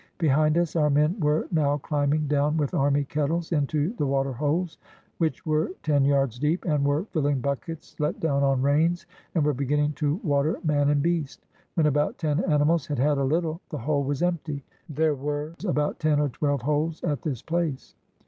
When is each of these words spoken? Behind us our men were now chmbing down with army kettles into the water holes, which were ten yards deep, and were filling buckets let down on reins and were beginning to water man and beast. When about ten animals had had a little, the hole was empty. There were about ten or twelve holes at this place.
Behind 0.17 0.57
us 0.57 0.75
our 0.75 0.89
men 0.89 1.19
were 1.19 1.47
now 1.51 1.77
chmbing 1.77 2.27
down 2.27 2.57
with 2.57 2.73
army 2.73 3.03
kettles 3.03 3.51
into 3.51 3.93
the 3.97 4.05
water 4.07 4.31
holes, 4.33 4.79
which 5.19 5.45
were 5.45 5.73
ten 5.83 6.03
yards 6.03 6.39
deep, 6.39 6.65
and 6.65 6.83
were 6.83 7.05
filling 7.11 7.39
buckets 7.39 7.95
let 7.99 8.19
down 8.19 8.41
on 8.41 8.63
reins 8.63 9.05
and 9.35 9.45
were 9.45 9.53
beginning 9.53 9.93
to 9.93 10.15
water 10.23 10.59
man 10.63 10.89
and 10.89 11.03
beast. 11.03 11.45
When 11.75 11.85
about 11.85 12.17
ten 12.17 12.43
animals 12.45 12.87
had 12.87 12.97
had 12.97 13.19
a 13.19 13.23
little, 13.23 13.61
the 13.69 13.77
hole 13.77 14.03
was 14.03 14.23
empty. 14.23 14.63
There 14.89 15.13
were 15.13 15.53
about 15.67 15.99
ten 15.99 16.19
or 16.19 16.29
twelve 16.29 16.63
holes 16.63 17.03
at 17.03 17.21
this 17.21 17.43
place. 17.43 17.93